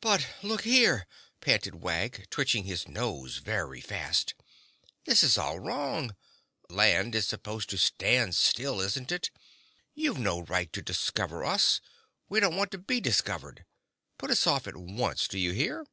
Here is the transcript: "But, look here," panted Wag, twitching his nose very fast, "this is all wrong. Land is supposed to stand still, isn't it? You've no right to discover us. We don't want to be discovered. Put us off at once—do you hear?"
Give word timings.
"But, 0.00 0.26
look 0.42 0.62
here," 0.62 1.06
panted 1.42 1.74
Wag, 1.74 2.26
twitching 2.30 2.64
his 2.64 2.88
nose 2.88 3.36
very 3.36 3.82
fast, 3.82 4.32
"this 5.04 5.22
is 5.22 5.36
all 5.36 5.58
wrong. 5.58 6.16
Land 6.70 7.14
is 7.14 7.28
supposed 7.28 7.68
to 7.68 7.76
stand 7.76 8.34
still, 8.34 8.80
isn't 8.80 9.12
it? 9.12 9.30
You've 9.94 10.16
no 10.18 10.40
right 10.40 10.72
to 10.72 10.80
discover 10.80 11.44
us. 11.44 11.82
We 12.30 12.40
don't 12.40 12.56
want 12.56 12.70
to 12.70 12.78
be 12.78 12.98
discovered. 12.98 13.66
Put 14.16 14.30
us 14.30 14.46
off 14.46 14.66
at 14.66 14.74
once—do 14.78 15.38
you 15.38 15.52
hear?" 15.52 15.86